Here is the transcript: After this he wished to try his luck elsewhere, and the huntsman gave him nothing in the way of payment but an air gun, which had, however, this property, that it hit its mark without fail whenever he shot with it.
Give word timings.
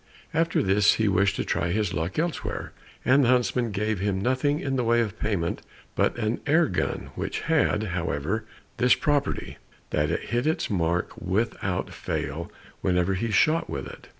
After 0.33 0.63
this 0.63 0.95
he 0.95 1.07
wished 1.07 1.35
to 1.35 1.45
try 1.45 1.67
his 1.69 1.93
luck 1.93 2.17
elsewhere, 2.17 2.71
and 3.05 3.23
the 3.23 3.27
huntsman 3.27 3.69
gave 3.69 3.99
him 3.99 4.19
nothing 4.19 4.59
in 4.59 4.75
the 4.75 4.83
way 4.83 4.99
of 4.99 5.19
payment 5.19 5.61
but 5.93 6.17
an 6.17 6.41
air 6.47 6.65
gun, 6.65 7.11
which 7.13 7.41
had, 7.41 7.83
however, 7.83 8.43
this 8.77 8.95
property, 8.95 9.59
that 9.91 10.09
it 10.09 10.29
hit 10.29 10.47
its 10.47 10.71
mark 10.71 11.15
without 11.21 11.93
fail 11.93 12.51
whenever 12.81 13.13
he 13.13 13.29
shot 13.29 13.69
with 13.69 13.85
it. 13.85 14.07